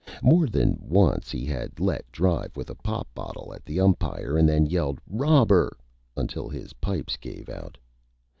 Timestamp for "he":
1.29-1.45